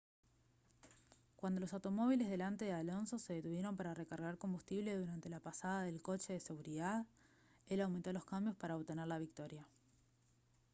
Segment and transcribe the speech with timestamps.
[1.35, 6.01] cuando los automóviles delante de alonso se detuvieron para recargar combustible durante la pasada del
[6.01, 7.05] coche de seguridad
[7.67, 9.63] él aumentó los cambios para obtener la victoria